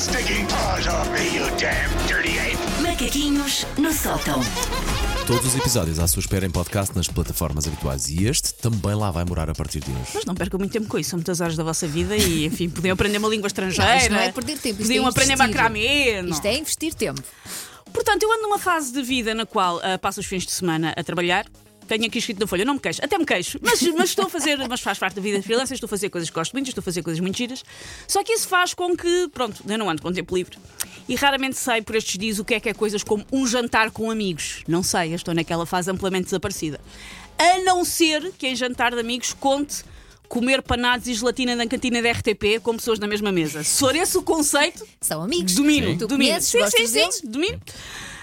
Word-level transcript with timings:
stinking 0.00 0.46
paws 0.46 0.86
off 0.86 1.10
me, 1.10 1.36
you 1.36 1.44
damn 1.58 1.90
dirty 2.08 2.38
ape! 2.38 2.56
Macaquinhos 2.82 3.66
no 3.76 3.92
sótão. 3.92 4.40
Todos 5.26 5.44
os 5.44 5.54
episódios 5.54 5.98
à 5.98 6.08
sua 6.08 6.20
espera 6.20 6.46
em 6.46 6.50
podcast 6.50 6.96
nas 6.96 7.06
plataformas 7.06 7.66
habituais 7.68 8.08
e 8.08 8.24
este 8.24 8.54
também 8.54 8.94
lá 8.94 9.10
vai 9.10 9.26
morar 9.26 9.50
a 9.50 9.54
partir 9.54 9.80
de 9.80 9.90
hoje. 9.90 10.12
Mas 10.14 10.24
não 10.24 10.34
percam 10.34 10.58
muito 10.58 10.72
tempo 10.72 10.88
com 10.88 10.98
isso, 10.98 11.10
são 11.10 11.18
muitas 11.18 11.42
horas 11.42 11.54
da 11.54 11.62
vossa 11.62 11.86
vida 11.86 12.16
e, 12.16 12.46
enfim, 12.46 12.70
podiam 12.70 12.94
aprender 12.94 13.18
uma 13.18 13.28
língua 13.28 13.46
estrangeira. 13.46 13.90
Não, 13.90 13.98
isto 13.98 14.12
não 14.12 14.18
é 14.20 14.32
perder 14.32 14.58
tempo, 14.58 14.80
isto 14.80 14.88
Podiam 14.88 15.04
é 15.06 15.10
aprender 15.10 15.36
macramê. 15.36 16.22
não. 16.22 16.30
Isto 16.30 16.46
é 16.46 16.56
investir 16.56 16.94
tempo. 16.94 17.22
Portanto, 17.92 18.22
eu 18.22 18.32
ando 18.32 18.42
numa 18.42 18.58
fase 18.58 18.92
de 18.92 19.02
vida 19.02 19.34
na 19.34 19.44
qual 19.44 19.80
ah, 19.82 19.98
passo 19.98 20.20
os 20.20 20.26
fins 20.26 20.46
de 20.46 20.52
semana 20.52 20.94
a 20.96 21.04
trabalhar. 21.04 21.44
Tenho 21.90 22.06
aqui 22.06 22.18
escrito 22.18 22.38
na 22.38 22.46
folha, 22.46 22.64
não 22.64 22.74
me 22.74 22.78
queixo, 22.80 23.04
até 23.04 23.18
me 23.18 23.26
queixo, 23.26 23.58
mas, 23.60 23.82
mas 23.82 24.10
estou 24.10 24.26
a 24.26 24.30
fazer, 24.30 24.56
mas 24.68 24.80
faz 24.80 24.96
parte 24.96 25.14
da 25.16 25.20
vida 25.20 25.38
de 25.38 25.42
freelancer, 25.44 25.74
estou 25.74 25.86
a 25.86 25.90
fazer 25.90 26.08
coisas 26.08 26.30
que 26.30 26.34
gosto 26.36 26.52
muito, 26.52 26.68
estou 26.68 26.80
a 26.80 26.84
fazer 26.84 27.02
coisas 27.02 27.18
muito 27.18 27.36
giras. 27.36 27.64
Só 28.06 28.22
que 28.22 28.32
isso 28.32 28.46
faz 28.46 28.72
com 28.74 28.96
que, 28.96 29.28
pronto, 29.34 29.60
eu 29.68 29.76
não 29.76 29.90
ando 29.90 30.00
com 30.00 30.12
tempo 30.12 30.36
livre. 30.36 30.56
E 31.08 31.16
raramente 31.16 31.56
sei 31.56 31.82
por 31.82 31.96
estes 31.96 32.16
dias 32.16 32.38
o 32.38 32.44
que 32.44 32.54
é 32.54 32.60
que 32.60 32.68
é 32.68 32.74
coisas 32.74 33.02
como 33.02 33.26
um 33.32 33.44
jantar 33.44 33.90
com 33.90 34.08
amigos. 34.08 34.62
Não 34.68 34.84
sei, 34.84 35.10
eu 35.10 35.16
estou 35.16 35.34
naquela 35.34 35.66
fase 35.66 35.90
amplamente 35.90 36.26
desaparecida. 36.26 36.80
A 37.36 37.58
não 37.64 37.84
ser 37.84 38.32
que 38.38 38.46
em 38.46 38.54
jantar 38.54 38.92
de 38.92 39.00
amigos 39.00 39.32
conte 39.32 39.82
comer 40.28 40.62
panados 40.62 41.08
e 41.08 41.14
gelatina 41.14 41.56
na 41.56 41.66
cantina 41.66 42.00
da 42.00 42.12
RTP 42.12 42.60
com 42.62 42.76
pessoas 42.76 43.00
na 43.00 43.08
mesma 43.08 43.32
mesa. 43.32 43.64
Se 43.64 43.80
for 43.80 43.96
esse 43.96 44.16
o 44.16 44.22
conceito, 44.22 44.86
São 45.00 45.20
amigos. 45.24 45.56
Domino, 45.56 45.98
Tu 45.98 46.06
domino. 46.06 46.30
conheces, 46.30 46.50
sim, 46.50 46.86
sim, 46.86 47.10
sim, 47.10 47.26
domino. 47.26 47.60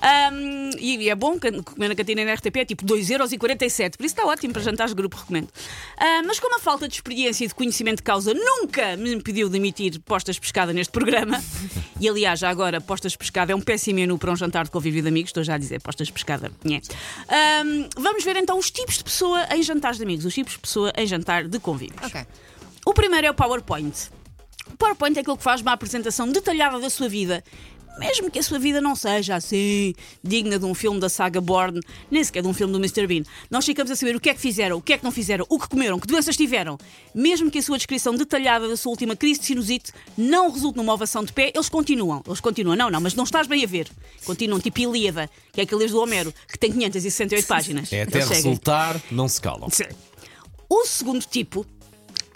Ahm, 0.00 0.57
e 0.78 1.08
é 1.08 1.14
bom 1.14 1.38
que 1.38 1.50
comer 1.62 1.88
na 1.88 1.94
cantina 1.94 2.24
na 2.24 2.34
RTP 2.34 2.56
é 2.56 2.64
tipo 2.64 2.84
2,47€, 2.84 3.96
por 3.96 4.04
isso 4.04 4.14
está 4.14 4.24
ótimo 4.24 4.52
para 4.52 4.62
jantares 4.62 4.92
de 4.92 4.96
grupo, 4.96 5.16
recomendo. 5.16 5.48
Ah, 5.96 6.22
mas 6.26 6.40
como 6.40 6.56
a 6.56 6.60
falta 6.60 6.88
de 6.88 6.94
experiência 6.94 7.44
e 7.44 7.48
de 7.48 7.54
conhecimento 7.54 7.98
de 7.98 8.02
causa 8.02 8.32
nunca 8.34 8.96
me 8.96 9.14
impediu 9.14 9.48
de 9.48 9.56
emitir 9.56 10.00
postas 10.00 10.36
de 10.36 10.40
pescada 10.40 10.72
neste 10.72 10.92
programa, 10.92 11.42
e 12.00 12.08
aliás, 12.08 12.40
já 12.40 12.48
agora, 12.48 12.80
postas 12.80 13.12
de 13.12 13.18
pescada 13.18 13.52
é 13.52 13.56
um 13.56 13.60
péssimo 13.60 13.96
menu 13.96 14.18
para 14.18 14.32
um 14.32 14.36
jantar 14.36 14.64
de 14.64 14.70
convívio 14.70 15.02
de 15.02 15.08
amigos, 15.08 15.30
estou 15.30 15.42
já 15.42 15.54
a 15.54 15.58
dizer 15.58 15.80
postas 15.80 16.06
de 16.06 16.12
pescada. 16.12 16.50
Ahm, 17.28 17.88
vamos 17.96 18.24
ver 18.24 18.36
então 18.36 18.58
os 18.58 18.70
tipos 18.70 18.98
de 18.98 19.04
pessoa 19.04 19.46
em 19.54 19.62
jantares 19.62 19.98
de 19.98 20.04
amigos, 20.04 20.24
os 20.24 20.34
tipos 20.34 20.52
de 20.52 20.58
pessoa 20.58 20.92
em 20.96 21.06
jantar 21.06 21.48
de 21.48 21.58
convívios. 21.58 22.02
Ok. 22.02 22.24
O 22.86 22.94
primeiro 22.94 23.26
é 23.26 23.30
o 23.30 23.34
PowerPoint. 23.34 24.10
O 24.72 24.76
PowerPoint 24.76 25.16
é 25.16 25.20
aquilo 25.20 25.36
que 25.36 25.42
faz 25.42 25.60
uma 25.60 25.72
apresentação 25.72 26.28
detalhada 26.30 26.78
da 26.78 26.90
sua 26.90 27.08
vida. 27.08 27.42
Mesmo 27.98 28.30
que 28.30 28.38
a 28.38 28.42
sua 28.42 28.58
vida 28.58 28.80
não 28.80 28.94
seja 28.94 29.34
assim, 29.36 29.92
digna 30.22 30.58
de 30.58 30.64
um 30.64 30.74
filme 30.74 31.00
da 31.00 31.08
saga 31.08 31.40
Bourne, 31.40 31.80
nem 32.10 32.22
sequer 32.22 32.42
de 32.42 32.48
um 32.48 32.54
filme 32.54 32.72
do 32.72 32.78
Mr. 32.78 33.06
Bean. 33.06 33.22
Nós 33.50 33.64
ficamos 33.64 33.90
a 33.90 33.96
saber 33.96 34.14
o 34.16 34.20
que 34.20 34.30
é 34.30 34.34
que 34.34 34.40
fizeram, 34.40 34.76
o 34.76 34.82
que 34.82 34.92
é 34.92 34.98
que 34.98 35.04
não 35.04 35.10
fizeram, 35.10 35.44
o 35.48 35.58
que 35.58 35.68
comeram, 35.68 35.98
que 35.98 36.06
doenças 36.06 36.36
tiveram. 36.36 36.78
Mesmo 37.14 37.50
que 37.50 37.58
a 37.58 37.62
sua 37.62 37.76
descrição 37.76 38.14
detalhada 38.14 38.68
da 38.68 38.76
sua 38.76 38.90
última 38.90 39.16
crise 39.16 39.40
de 39.40 39.46
sinusite 39.46 39.92
não 40.16 40.50
resulte 40.50 40.76
numa 40.76 40.92
ovação 40.94 41.24
de 41.24 41.32
pé, 41.32 41.50
eles 41.54 41.68
continuam. 41.68 42.22
Eles 42.26 42.40
continuam. 42.40 42.76
Não, 42.76 42.90
não, 42.90 43.00
mas 43.00 43.14
não 43.14 43.24
estás 43.24 43.46
bem 43.46 43.64
a 43.64 43.66
ver. 43.66 43.88
Continuam, 44.24 44.60
tipo 44.60 44.80
Ilíada, 44.80 45.28
que 45.52 45.60
é 45.60 45.64
aquele 45.64 45.80
livro 45.82 45.96
do 45.96 46.02
Homero, 46.02 46.32
que 46.46 46.58
tem 46.58 46.70
568 46.72 47.46
páginas. 47.46 47.92
É 47.92 48.02
até 48.02 48.18
Eles 48.18 48.28
seguem. 48.28 48.42
resultar, 48.44 49.00
não 49.10 49.28
se 49.28 49.40
calam. 49.40 49.68
Sim. 49.70 49.84
O 50.68 50.84
segundo 50.84 51.24
tipo, 51.24 51.66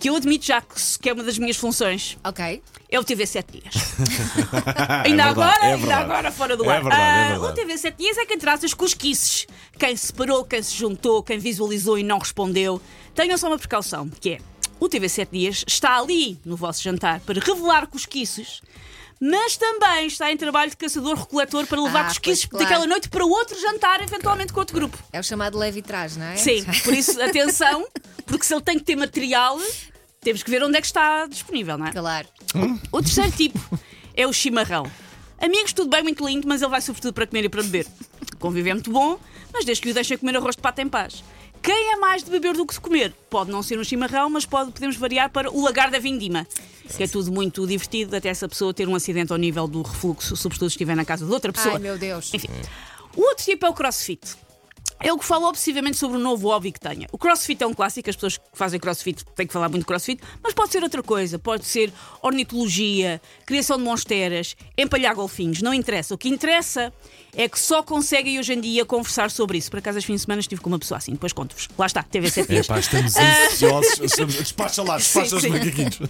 que 0.00 0.08
eu 0.08 0.16
admito 0.16 0.46
já 0.46 0.62
que 1.00 1.08
é 1.08 1.12
uma 1.12 1.22
das 1.22 1.38
minhas 1.38 1.56
funções, 1.56 2.16
Ok. 2.24 2.62
é 2.90 3.00
o 3.00 3.04
TV 3.04 3.26
7 3.26 3.60
dias. 3.60 3.74
É 5.04 5.08
ainda 5.08 5.24
verdade, 5.24 5.28
agora, 5.30 5.64
é 5.66 5.72
ainda 5.74 5.96
agora 5.96 6.30
fora 6.32 6.56
do 6.56 6.64
É 6.64 6.76
ar. 6.76 6.82
verdade, 6.82 7.02
é 7.02 7.28
verdade. 7.30 7.52
O 7.52 7.54
TV 7.54 7.78
7 7.78 7.96
dias 7.96 8.16
é 8.18 8.26
quem 8.26 8.38
traz 8.38 8.62
as 8.64 8.74
cosquices. 8.74 9.46
Quem 9.78 9.96
se 9.96 10.06
separou, 10.08 10.44
quem 10.44 10.62
se 10.62 10.74
juntou, 10.74 11.22
quem 11.22 11.38
visualizou 11.38 11.98
e 11.98 12.02
não 12.02 12.18
respondeu. 12.18 12.80
Tenham 13.14 13.36
só 13.38 13.48
uma 13.48 13.58
precaução, 13.58 14.08
que 14.08 14.30
é 14.34 14.38
o 14.78 14.88
TV 14.88 15.08
7 15.08 15.30
dias 15.32 15.64
está 15.66 15.98
ali 15.98 16.38
no 16.44 16.56
vosso 16.56 16.82
jantar 16.82 17.20
para 17.20 17.40
revelar 17.40 17.86
cosquices. 17.86 18.60
Mas 19.20 19.56
também 19.56 20.06
está 20.06 20.30
em 20.30 20.36
trabalho 20.36 20.70
de 20.70 20.76
caçador-recoletor 20.76 21.66
para 21.66 21.80
levar 21.80 22.00
Ah, 22.00 22.04
cosquices 22.08 22.44
pois, 22.44 22.50
claro. 22.50 22.64
daquela 22.66 22.86
noite 22.86 23.08
para 23.08 23.24
outro 23.24 23.58
jantar, 23.58 24.02
eventualmente 24.02 24.52
com 24.52 24.60
outro 24.60 24.74
grupo. 24.76 24.98
É 25.12 25.18
o 25.18 25.22
chamado 25.22 25.56
leve 25.56 25.78
e 25.78 25.82
trás, 25.82 26.16
não 26.16 26.26
é? 26.26 26.36
Sim, 26.36 26.64
por 26.84 26.92
isso, 26.92 27.20
atenção, 27.22 27.86
porque 28.26 28.44
se 28.44 28.52
ele 28.54 28.62
tem 28.62 28.78
que 28.78 28.84
ter 28.84 28.94
material, 28.96 29.58
temos 30.20 30.42
que 30.42 30.50
ver 30.50 30.62
onde 30.62 30.76
é 30.76 30.80
que 30.80 30.86
está 30.86 31.26
disponível, 31.26 31.78
não 31.78 31.86
é? 31.86 31.92
Claro. 31.92 32.28
O 32.92 33.00
terceiro 33.00 33.32
tipo 33.32 33.58
é 34.14 34.26
o 34.26 34.32
chimarrão. 34.32 34.90
Amigos, 35.38 35.72
tudo 35.72 35.88
bem, 35.90 36.02
muito 36.02 36.26
lindo, 36.26 36.46
mas 36.46 36.60
ele 36.62 36.70
vai 36.70 36.80
sobretudo 36.80 37.12
para 37.14 37.26
comer 37.26 37.44
e 37.44 37.48
para 37.48 37.62
beber. 37.62 37.86
Conviver 38.38 38.70
é 38.70 38.74
muito 38.74 38.90
bom, 38.90 39.18
mas 39.52 39.64
desde 39.64 39.82
que 39.82 39.90
o 39.90 39.94
deixem 39.94 40.16
comer 40.18 40.36
arroz 40.36 40.56
de 40.56 40.62
pato 40.62 40.80
em 40.82 40.88
paz. 40.88 41.22
Quem 41.62 41.92
é 41.92 41.96
mais 41.96 42.22
de 42.22 42.30
beber 42.30 42.54
do 42.54 42.66
que 42.66 42.74
de 42.74 42.80
comer? 42.80 43.12
Pode 43.30 43.50
não 43.50 43.62
ser 43.62 43.78
um 43.78 43.84
chimarrão, 43.84 44.28
mas 44.30 44.44
pode, 44.46 44.72
podemos 44.72 44.96
variar 44.96 45.30
para 45.30 45.50
o 45.50 45.62
lagar 45.62 45.90
da 45.90 45.98
vindima. 45.98 46.46
Que 46.94 47.04
é 47.04 47.08
tudo 47.08 47.32
muito 47.32 47.66
divertido, 47.66 48.14
até 48.16 48.28
essa 48.28 48.48
pessoa 48.48 48.72
ter 48.72 48.88
um 48.88 48.94
acidente 48.94 49.32
ao 49.32 49.38
nível 49.38 49.66
do 49.66 49.82
refluxo, 49.82 50.36
sobretudo 50.36 50.68
se 50.70 50.74
estiver 50.74 50.94
na 50.94 51.04
casa 51.04 51.24
de 51.26 51.32
outra 51.32 51.52
pessoa. 51.52 51.74
Ai, 51.74 51.80
meu 51.80 51.98
Deus. 51.98 52.32
Enfim. 52.32 52.48
O 53.16 53.22
outro 53.22 53.44
tipo 53.44 53.64
é 53.66 53.68
o 53.68 53.74
crossfit. 53.74 54.36
É 54.98 55.12
o 55.12 55.18
que 55.18 55.24
fala 55.24 55.46
obsessivamente 55.48 55.96
sobre 55.96 56.16
o 56.16 56.20
novo 56.20 56.48
hobby 56.48 56.72
que 56.72 56.80
tenha. 56.80 57.06
O 57.12 57.18
crossfit 57.18 57.62
é 57.62 57.66
um 57.66 57.74
clássico, 57.74 58.08
as 58.08 58.16
pessoas 58.16 58.38
que 58.38 58.44
fazem 58.54 58.80
crossfit 58.80 59.24
têm 59.34 59.46
que 59.46 59.52
falar 59.52 59.68
muito 59.68 59.82
de 59.82 59.86
crossfit, 59.86 60.20
mas 60.42 60.54
pode 60.54 60.72
ser 60.72 60.82
outra 60.82 61.02
coisa. 61.02 61.38
Pode 61.38 61.64
ser 61.66 61.92
ornitologia, 62.22 63.20
criação 63.44 63.76
de 63.76 63.82
monsteras, 63.84 64.56
empalhar 64.76 65.14
golfinhos, 65.14 65.60
não 65.62 65.74
interessa. 65.74 66.14
O 66.14 66.18
que 66.18 66.28
interessa 66.28 66.92
é 67.34 67.48
que 67.48 67.58
só 67.58 67.82
conseguem 67.82 68.38
hoje 68.38 68.54
em 68.54 68.60
dia 68.60 68.84
conversar 68.86 69.30
sobre 69.30 69.58
isso. 69.58 69.70
Por 69.70 69.78
acaso, 69.78 69.98
este 69.98 70.06
fim 70.06 70.14
de 70.14 70.20
semana 70.22 70.40
estive 70.40 70.60
com 70.60 70.68
uma 70.70 70.78
pessoa 70.78 70.96
assim, 70.98 71.12
depois 71.12 71.32
conto-vos. 71.32 71.68
Lá 71.78 71.86
está, 71.86 72.02
teve 72.02 72.30
sete 72.30 72.50
É 72.50 72.54
dias. 72.54 72.66
pá, 72.68 72.78
estamos 72.78 73.14
ansiosos. 73.16 74.00
Estamos- 74.00 74.34
Despacha 74.36 74.82
lá, 74.82 74.96
despacha 74.96 75.36
os 75.36 75.44
macaquinhos. 75.44 75.98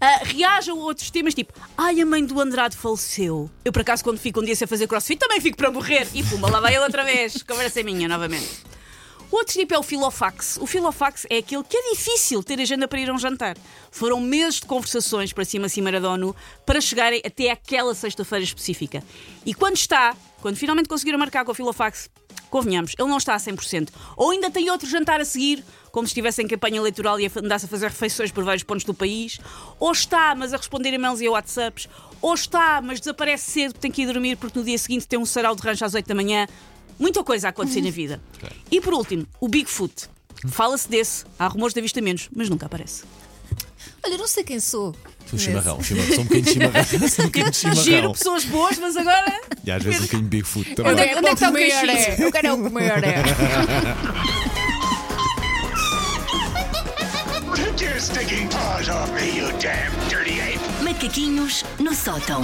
Ah, 0.00 0.20
reajam 0.24 0.78
a 0.80 0.84
outros 0.84 1.10
temas 1.10 1.34
tipo 1.34 1.52
Ai, 1.76 2.00
a 2.00 2.06
mãe 2.06 2.24
do 2.24 2.40
Andrade 2.40 2.76
faleceu. 2.76 3.50
Eu, 3.64 3.72
por 3.72 3.82
acaso, 3.82 4.04
quando 4.04 4.18
fico 4.18 4.40
um 4.40 4.44
dia 4.44 4.54
sem 4.54 4.66
fazer 4.66 4.86
crossfit, 4.86 5.18
também 5.18 5.40
fico 5.40 5.56
para 5.56 5.70
morrer. 5.70 6.06
E 6.14 6.22
pumba, 6.22 6.48
lá 6.50 6.60
vai 6.60 6.74
ele 6.74 6.84
outra 6.84 7.04
vez. 7.04 7.42
Conversa 7.42 7.80
é 7.80 7.82
minha, 7.82 8.08
novamente. 8.18 8.68
O 9.30 9.36
outro 9.36 9.52
tipo 9.52 9.74
é 9.74 9.78
o 9.78 9.82
filofax. 9.82 10.58
O 10.60 10.66
filofax 10.66 11.26
é 11.28 11.38
aquele 11.38 11.62
que 11.62 11.76
é 11.76 11.90
difícil 11.90 12.42
ter 12.42 12.58
agenda 12.60 12.88
para 12.88 12.98
ir 12.98 13.10
a 13.10 13.12
um 13.12 13.18
jantar. 13.18 13.56
Foram 13.90 14.20
meses 14.20 14.60
de 14.60 14.66
conversações 14.66 15.34
para 15.34 15.44
cima 15.44 15.68
cima 15.68 15.92
da 15.92 16.10
ONU 16.10 16.34
para 16.64 16.80
chegarem 16.80 17.20
até 17.24 17.50
aquela 17.50 17.94
sexta-feira 17.94 18.42
específica. 18.42 19.04
E 19.44 19.52
quando 19.52 19.76
está, 19.76 20.16
quando 20.40 20.56
finalmente 20.56 20.88
conseguiram 20.88 21.18
marcar 21.18 21.44
com 21.44 21.52
o 21.52 21.54
filofax, 21.54 22.08
convenhamos, 22.48 22.94
ele 22.98 23.08
não 23.08 23.18
está 23.18 23.34
a 23.34 23.38
100%. 23.38 23.90
Ou 24.16 24.30
ainda 24.30 24.50
tem 24.50 24.70
outro 24.70 24.88
jantar 24.88 25.20
a 25.20 25.24
seguir, 25.26 25.62
como 25.92 26.06
se 26.06 26.12
estivesse 26.12 26.42
em 26.42 26.48
campanha 26.48 26.78
eleitoral 26.78 27.20
e 27.20 27.30
andasse 27.36 27.66
a 27.66 27.68
fazer 27.68 27.88
refeições 27.88 28.32
por 28.32 28.42
vários 28.44 28.62
pontos 28.62 28.84
do 28.84 28.94
país. 28.94 29.38
Ou 29.78 29.92
está, 29.92 30.34
mas 30.34 30.54
a 30.54 30.56
responder 30.56 30.94
e-mails 30.94 31.20
e 31.20 31.26
a 31.26 31.30
WhatsApps. 31.30 31.86
Ou 32.22 32.32
está, 32.32 32.80
mas 32.80 32.98
desaparece 32.98 33.50
cedo, 33.50 33.74
tem 33.74 33.90
que 33.90 34.02
ir 34.02 34.06
dormir 34.06 34.36
porque 34.36 34.58
no 34.58 34.64
dia 34.64 34.78
seguinte 34.78 35.06
tem 35.06 35.18
um 35.18 35.26
sarau 35.26 35.54
de 35.54 35.60
rancho 35.60 35.84
às 35.84 35.92
8 35.92 36.06
da 36.06 36.14
manhã. 36.14 36.46
Muita 36.98 37.22
coisa 37.22 37.48
a 37.48 37.50
acontecer 37.50 37.80
na 37.80 37.90
vida. 37.90 38.20
E 38.70 38.80
por 38.80 38.92
último, 38.94 39.26
o 39.40 39.48
Bigfoot. 39.48 40.08
Fala-se 40.48 40.88
desse, 40.88 41.24
há 41.38 41.46
rumores 41.48 41.74
de 41.74 41.80
avistamentos, 41.80 42.28
mas 42.34 42.48
nunca 42.48 42.66
aparece. 42.66 43.02
Olha, 44.04 44.16
não 44.16 44.26
sei 44.28 44.44
quem 44.44 44.60
sou. 44.60 44.94
O 45.32 45.38
chimarrão, 45.38 45.82
chimarrão. 45.82 46.14
Sou 46.14 46.20
um 46.20 46.26
bocadinho 46.26 46.42
de 46.44 46.52
chimarrão. 46.52 46.84
Sou 47.08 47.24
um 47.24 47.28
bocadinho 47.28 47.50
de 47.50 47.58
Giro, 47.60 47.76
chimarrão. 47.84 48.12
pessoas 48.12 48.44
boas, 48.44 48.78
mas 48.78 48.96
agora. 48.96 49.40
E 49.64 49.70
às 49.70 49.82
vezes 49.82 50.00
um 50.00 50.02
bocadinho 50.04 50.22
de 50.30 50.36
Bigfoot 50.36 50.68
Onde 50.70 50.74
também. 50.76 51.08
é- 51.10 51.16
onde 51.18 51.26
é 51.26 51.28
que 51.28 51.34
está 51.34 51.48
o 51.48 51.52
comer, 51.52 51.70
caixinho? 51.70 51.90
é. 51.92 52.16
Eu 52.26 52.32
quero 52.32 52.46
é 52.46 52.52
o 52.52 52.62
comer, 52.62 53.04
é. 53.04 53.22
Take 57.54 57.84
your 57.84 58.00
stinking 58.00 58.48
paws 58.48 58.88
off 58.88 59.10
me, 59.12 59.36
you 59.36 59.48
damn 59.60 59.92
dirty 60.08 60.40
ape! 60.40 60.58
Macaquinhos 60.84 61.64
no 61.78 61.92
sótão. 61.94 62.42